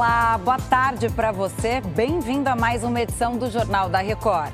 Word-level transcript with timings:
Olá, 0.00 0.38
boa 0.38 0.56
tarde 0.56 1.10
para 1.10 1.30
você. 1.30 1.82
Bem-vindo 1.82 2.48
a 2.48 2.56
mais 2.56 2.82
uma 2.82 3.02
edição 3.02 3.36
do 3.36 3.50
Jornal 3.50 3.90
da 3.90 3.98
Record. 3.98 4.50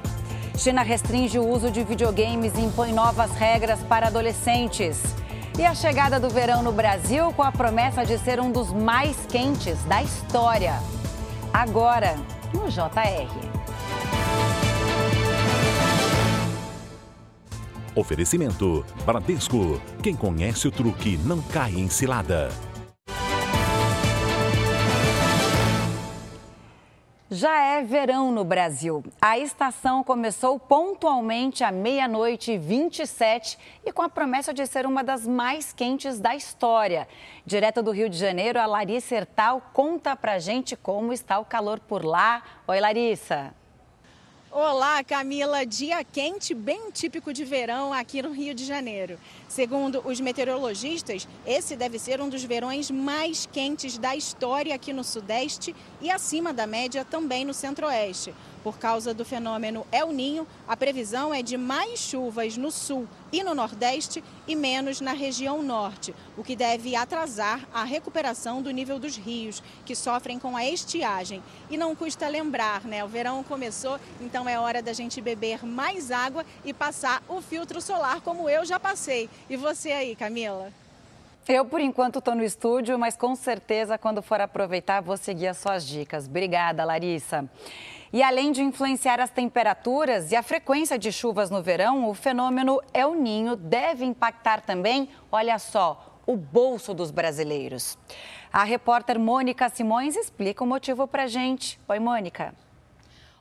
China 0.59 0.83
restringe 0.83 1.39
o 1.39 1.49
uso 1.49 1.71
de 1.71 1.85
videogames 1.85 2.53
e 2.57 2.63
impõe 2.63 2.93
novas 2.93 3.31
regras 3.31 3.81
para 3.85 4.09
adolescentes. 4.09 5.01
E 5.57 5.65
a 5.65 5.73
chegada 5.73 6.19
do 6.19 6.29
verão 6.29 6.65
no 6.65 6.73
Brasil 6.73 7.33
com 7.33 7.45
a 7.45 7.53
promessa 7.53 8.05
de 8.05 8.19
ser 8.19 8.41
um 8.41 8.51
dos 8.51 8.73
mais 8.73 9.17
quentes 9.27 9.81
da 9.85 10.03
história. 10.03 10.81
Agora, 11.53 12.17
no 12.53 12.69
JR. 12.69 13.31
Oferecimento: 17.95 18.85
Bradesco. 19.05 19.81
Quem 20.03 20.17
conhece 20.17 20.67
o 20.67 20.73
truque 20.73 21.17
não 21.19 21.41
cai 21.41 21.77
em 21.77 21.89
cilada. 21.89 22.51
Já 27.37 27.61
é 27.61 27.83
verão 27.83 28.33
no 28.33 28.43
Brasil. 28.45 29.05
A 29.21 29.39
estação 29.39 30.03
começou 30.03 30.59
pontualmente 30.59 31.63
à 31.63 31.71
meia-noite 31.71 32.53
e 32.53 32.57
27 32.57 33.59
e 33.85 33.93
com 33.93 34.01
a 34.01 34.09
promessa 34.09 34.55
de 34.55 34.67
ser 34.67 34.87
uma 34.87 35.05
das 35.05 35.27
mais 35.27 35.71
quentes 35.71 36.19
da 36.19 36.35
história. 36.35 37.07
Direto 37.45 37.83
do 37.83 37.91
Rio 37.91 38.09
de 38.09 38.17
Janeiro, 38.17 38.59
a 38.59 38.65
Larissa 38.65 39.17
Hertal 39.17 39.61
conta 39.75 40.17
pra 40.17 40.39
gente 40.39 40.75
como 40.75 41.13
está 41.13 41.39
o 41.39 41.45
calor 41.45 41.79
por 41.79 42.07
lá. 42.07 42.43
Oi, 42.67 42.81
Larissa. 42.81 43.53
Olá, 44.51 45.03
Camila. 45.03 45.67
Dia 45.67 46.05
quente, 46.05 46.55
bem 46.55 46.91
típico 46.93 47.33
de 47.33 47.45
verão 47.45 47.93
aqui 47.93 48.23
no 48.23 48.31
Rio 48.31 48.55
de 48.55 48.65
Janeiro. 48.65 49.19
Segundo 49.49 50.01
os 50.05 50.21
meteorologistas, 50.21 51.27
esse 51.45 51.75
deve 51.75 51.99
ser 51.99 52.21
um 52.21 52.29
dos 52.29 52.45
verões 52.45 52.89
mais 52.89 53.45
quentes 53.45 53.99
da 53.99 54.15
história 54.15 54.75
aqui 54.75 54.93
no 54.93 55.03
Sudeste 55.03 55.75
e 56.01 56.11
acima 56.11 56.55
da 56.55 56.67
média 56.67 57.05
também 57.05 57.45
no 57.45 57.53
Centro-Oeste. 57.53 58.33
Por 58.63 58.79
causa 58.79 59.13
do 59.13 59.25
fenômeno 59.25 59.85
El 59.91 60.13
Ninho, 60.13 60.47
a 60.67 60.77
previsão 60.77 61.35
é 61.35 61.43
de 61.43 61.57
mais 61.57 61.99
chuvas 61.99 62.57
no 62.57 62.71
sul 62.71 63.07
e 63.37 63.45
no 63.45 63.55
nordeste 63.55 64.25
e 64.49 64.57
menos 64.57 64.99
na 64.99 65.13
região 65.13 65.63
norte, 65.63 66.15
o 66.39 66.43
que 66.43 66.57
deve 66.57 66.97
atrasar 66.97 67.69
a 67.73 67.85
recuperação 67.85 68.63
do 68.63 68.71
nível 68.71 68.99
dos 68.99 69.15
rios, 69.19 69.63
que 69.85 69.95
sofrem 69.95 70.39
com 70.39 70.57
a 70.57 70.65
estiagem. 70.65 71.43
E 71.69 71.77
não 71.77 71.95
custa 71.95 72.27
lembrar, 72.29 72.85
né? 72.85 73.05
O 73.05 73.09
verão 73.09 73.45
começou, 73.45 74.01
então 74.23 74.49
é 74.49 74.59
hora 74.59 74.81
da 74.81 74.95
gente 74.95 75.21
beber 75.21 75.67
mais 75.67 76.11
água 76.11 76.47
e 76.65 76.73
passar 76.73 77.23
o 77.29 77.43
filtro 77.43 77.79
solar, 77.83 78.23
como 78.23 78.49
eu 78.49 78.65
já 78.65 78.81
passei. 78.81 79.29
E 79.51 79.57
você 79.57 79.93
aí, 79.93 80.17
Camila? 80.17 80.73
Eu, 81.47 81.67
por 81.67 81.81
enquanto, 81.81 82.19
estou 82.19 82.35
no 82.35 82.43
estúdio, 82.43 82.99
mas 82.99 83.17
com 83.17 83.37
certeza, 83.37 83.99
quando 83.99 84.23
for 84.23 84.41
aproveitar, 84.41 85.03
vou 85.03 85.17
seguir 85.19 85.49
as 85.49 85.59
suas 85.59 85.87
dicas. 85.87 86.27
Obrigada, 86.27 86.87
Larissa. 86.87 87.49
E 88.17 88.23
além 88.23 88.51
de 88.51 88.63
influenciar 88.63 89.21
as 89.21 89.29
temperaturas 89.29 90.33
e 90.33 90.37
a 90.37 90.43
frequência 90.43 90.99
de 90.99 91.13
chuvas 91.13 91.51
no 91.51 91.63
verão, 91.63 92.09
o 92.09 92.15
fenômeno 92.15 92.81
El 92.95 93.15
Ninho 93.15 93.55
deve 93.55 94.07
impactar 94.07 94.63
também, 94.63 95.11
olha 95.31 95.59
só, 95.59 96.19
o 96.27 96.35
bolso 96.35 96.95
dos 96.95 97.11
brasileiros. 97.11 97.99
A 98.51 98.65
repórter 98.65 99.19
Mônica 99.19 99.69
Simões 99.69 100.17
explica 100.17 100.65
o 100.65 100.67
motivo 100.67 101.07
para 101.07 101.27
gente. 101.27 101.79
Oi, 101.87 101.99
Mônica. 101.99 102.55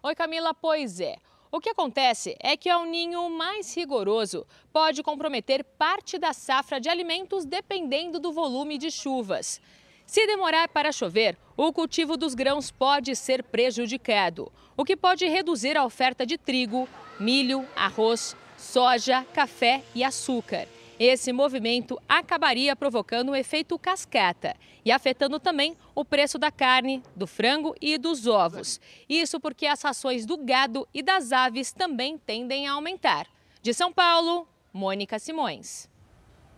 Oi, 0.04 0.14
Camila. 0.14 0.54
Pois 0.54 1.00
é. 1.00 1.16
O 1.50 1.62
que 1.62 1.70
acontece 1.70 2.36
é 2.42 2.58
que 2.58 2.70
o 2.70 2.74
El 2.74 2.86
Ninho 2.88 3.30
mais 3.30 3.74
rigoroso 3.78 4.46
pode 4.74 5.02
comprometer 5.02 5.64
parte 5.64 6.18
da 6.18 6.34
safra 6.34 6.82
de 6.82 6.90
alimentos 6.90 7.46
dependendo 7.46 8.20
do 8.20 8.34
volume 8.34 8.78
de 8.78 8.92
chuvas. 8.92 9.62
Se 10.06 10.28
demorar 10.28 10.70
para 10.70 10.92
chover, 10.92 11.38
o 11.58 11.74
cultivo 11.74 12.16
dos 12.16 12.36
grãos 12.36 12.70
pode 12.70 13.16
ser 13.16 13.44
prejudicado, 13.44 14.52
o 14.78 14.86
que 14.86 14.96
pode 14.96 15.26
reduzir 15.28 15.76
a 15.76 15.84
oferta 15.84 16.26
de 16.26 16.38
trigo, 16.38 16.88
milho, 17.20 17.68
arroz, 17.76 18.36
soja, 18.58 19.26
café 19.34 19.84
e 19.96 20.04
açúcar. 20.04 20.68
Esse 21.00 21.34
movimento 21.34 22.00
acabaria 22.08 22.76
provocando 22.76 23.32
um 23.32 23.36
efeito 23.36 23.78
cascata 23.78 24.56
e 24.86 24.92
afetando 24.92 25.40
também 25.40 25.76
o 25.94 26.06
preço 26.06 26.38
da 26.38 26.52
carne, 26.52 27.04
do 27.16 27.28
frango 27.28 27.76
e 27.82 27.98
dos 27.98 28.28
ovos. 28.28 28.80
Isso 29.10 29.40
porque 29.40 29.66
as 29.66 29.82
rações 29.82 30.26
do 30.26 30.38
gado 30.38 30.88
e 30.94 31.02
das 31.02 31.32
aves 31.32 31.74
também 31.74 32.18
tendem 32.18 32.68
a 32.68 32.74
aumentar. 32.74 33.28
De 33.62 33.74
São 33.74 33.92
Paulo, 33.92 34.48
Mônica 34.72 35.18
Simões. 35.20 35.90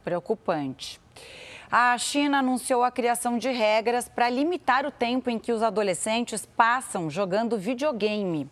Preocupante. 0.03 0.99
A 1.69 1.97
China 1.97 2.39
anunciou 2.39 2.81
a 2.81 2.89
criação 2.89 3.37
de 3.37 3.49
regras 3.49 4.07
para 4.07 4.29
limitar 4.29 4.85
o 4.85 4.91
tempo 4.91 5.29
em 5.29 5.37
que 5.37 5.51
os 5.51 5.61
adolescentes 5.61 6.45
passam 6.45 7.09
jogando 7.09 7.57
videogame. 7.57 8.49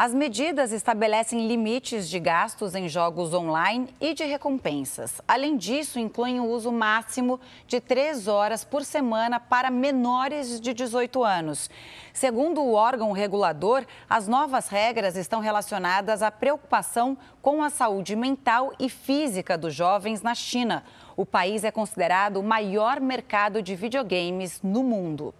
As 0.00 0.14
medidas 0.14 0.70
estabelecem 0.70 1.48
limites 1.48 2.08
de 2.08 2.20
gastos 2.20 2.76
em 2.76 2.88
jogos 2.88 3.34
online 3.34 3.92
e 4.00 4.14
de 4.14 4.22
recompensas. 4.22 5.20
Além 5.26 5.56
disso, 5.56 5.98
incluem 5.98 6.38
o 6.38 6.44
uso 6.44 6.70
máximo 6.70 7.40
de 7.66 7.80
três 7.80 8.28
horas 8.28 8.62
por 8.62 8.84
semana 8.84 9.40
para 9.40 9.72
menores 9.72 10.60
de 10.60 10.72
18 10.72 11.24
anos. 11.24 11.68
Segundo 12.12 12.62
o 12.62 12.74
órgão 12.74 13.10
regulador, 13.10 13.84
as 14.08 14.28
novas 14.28 14.68
regras 14.68 15.16
estão 15.16 15.40
relacionadas 15.40 16.22
à 16.22 16.30
preocupação 16.30 17.18
com 17.42 17.60
a 17.60 17.68
saúde 17.68 18.14
mental 18.14 18.72
e 18.78 18.88
física 18.88 19.58
dos 19.58 19.74
jovens 19.74 20.22
na 20.22 20.32
China 20.32 20.84
o 21.18 21.26
país 21.26 21.64
é 21.64 21.72
considerado 21.72 22.36
o 22.36 22.44
maior 22.44 23.00
mercado 23.00 23.60
de 23.60 23.74
videogames 23.74 24.62
no 24.62 24.84
mundo. 24.84 25.34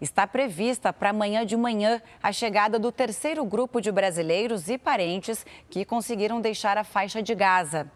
Está 0.00 0.26
prevista 0.26 0.92
para 0.92 1.10
amanhã 1.10 1.46
de 1.46 1.56
manhã 1.56 2.02
a 2.22 2.30
chegada 2.30 2.78
do 2.78 2.92
terceiro 2.92 3.44
grupo 3.44 3.80
de 3.80 3.90
brasileiros 3.90 4.68
e 4.68 4.76
parentes 4.76 5.44
que 5.70 5.86
conseguiram 5.86 6.40
deixar 6.40 6.76
a 6.76 6.84
faixa 6.84 7.22
de 7.22 7.34
Gaza. 7.34 7.90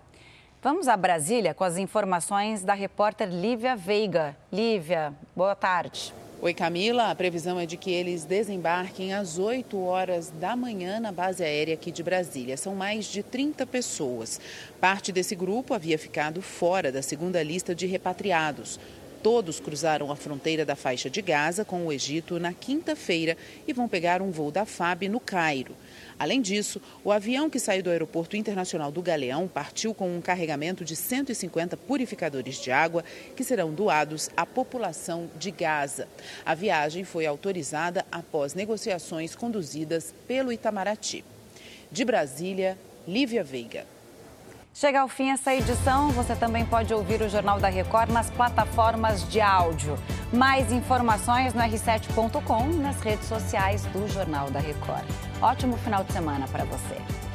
Vamos 0.63 0.89
a 0.89 0.97
Brasília 0.97 1.53
com 1.53 1.65
as 1.65 1.77
informações 1.77 2.63
da 2.63 2.73
repórter 2.73 3.29
Lívia 3.29 3.77
Veiga. 3.77 4.35
Lívia, 4.51 5.13
boa 5.37 5.55
tarde. 5.55 6.15
Oi, 6.43 6.55
Camila. 6.55 7.11
A 7.11 7.15
previsão 7.15 7.61
é 7.61 7.67
de 7.67 7.77
que 7.77 7.91
eles 7.91 8.25
desembarquem 8.25 9.13
às 9.13 9.39
8 9.39 9.79
horas 9.79 10.31
da 10.41 10.57
manhã 10.57 10.99
na 10.99 11.13
base 11.13 11.45
aérea 11.45 11.75
aqui 11.75 11.93
de 11.93 12.03
Brasília. 12.03 12.57
São 12.57 12.75
mais 12.75 13.05
de 13.05 13.23
30 13.23 13.67
pessoas. 13.67 14.41
Parte 14.81 15.13
desse 15.13 15.35
grupo 15.35 15.75
havia 15.75 15.99
ficado 15.99 16.41
fora 16.41 16.91
da 16.91 17.03
segunda 17.03 17.43
lista 17.43 17.75
de 17.75 17.87
repatriados. 17.87 18.81
Todos 19.23 19.61
cruzaram 19.61 20.11
a 20.11 20.17
fronteira 20.17 20.65
da 20.65 20.75
faixa 20.75 21.11
de 21.11 21.21
Gaza 21.21 21.63
com 21.63 21.87
o 21.87 21.93
Egito 21.93 22.41
na 22.41 22.55
quinta-feira 22.55 23.37
e 23.69 23.73
vão 23.73 23.87
pegar 23.87 24.23
um 24.23 24.31
voo 24.31 24.51
da 24.51 24.65
FAB 24.65 25.09
no 25.11 25.21
Cairo. 25.21 25.77
Além 26.19 26.41
disso, 26.41 26.81
o 27.05 27.13
avião 27.13 27.51
que 27.51 27.59
saiu 27.59 27.83
do 27.83 27.91
Aeroporto 27.91 28.35
Internacional 28.35 28.91
do 28.91 29.03
Galeão 29.03 29.47
partiu 29.47 29.93
com 29.93 30.17
um 30.17 30.23
carregamento 30.23 30.87
de 30.87 30.97
150 30.97 31.77
purificadores 31.77 32.59
de 32.63 32.71
água 32.71 33.05
que 33.37 33.45
serão 33.45 33.75
doados 33.75 34.31
à 34.35 34.47
população 34.47 35.29
de 35.39 35.51
Gaza. 35.51 36.09
A 36.45 36.55
viagem 36.55 37.05
foi 37.05 37.27
autorizada 37.27 38.07
após 38.11 38.55
negociações 38.55 39.35
conduzidas 39.35 40.15
pelo 40.27 40.51
Itamaraty. 40.51 41.23
De 41.93 42.07
Brasília, 42.07 42.79
Lívia 43.07 43.45
Veiga. 43.45 44.00
Chega 44.73 45.01
ao 45.01 45.09
fim 45.09 45.31
essa 45.31 45.55
edição. 45.55 46.11
Você 46.11 46.35
também 46.35 46.65
pode 46.65 46.95
ouvir 46.95 47.21
o 47.21 47.29
Jornal 47.29 47.59
da 47.59 47.69
Record 47.69 48.11
nas 48.11 48.31
plataformas 48.31 49.29
de 49.29 49.41
áudio. 49.41 49.99
Mais 50.33 50.71
informações 50.73 51.53
no 51.53 51.61
r7.com 51.61 52.71
e 52.71 52.77
nas 52.77 53.01
redes 53.01 53.27
sociais 53.27 53.85
do 53.87 54.09
Jornal 54.09 54.51
da 54.51 54.61
Record. 54.61 55.05
Ótimo 55.43 55.77
final 55.79 56.05
de 56.05 56.13
semana 56.13 56.47
para 56.47 56.65
você. 56.65 57.30